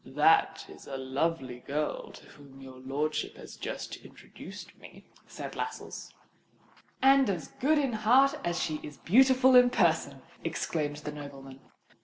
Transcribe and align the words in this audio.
"That 0.03 0.65
is 0.67 0.87
a 0.87 0.97
lovely 0.97 1.59
girl 1.59 2.11
to 2.13 2.25
whom 2.25 2.59
your 2.59 2.79
lordship 2.79 3.37
has 3.37 3.55
just 3.55 3.97
introduced 3.97 4.75
me," 4.79 5.05
said 5.27 5.55
Lascelles. 5.55 6.11
"And 7.03 7.29
as 7.29 7.49
good 7.59 7.77
in 7.77 7.93
heart 7.93 8.33
as 8.43 8.59
she 8.59 8.79
is 8.81 8.97
beautiful 8.97 9.55
in 9.55 9.69
person," 9.69 10.23
exclaimed 10.43 10.97
the 11.05 11.11
nobleman. 11.11 11.59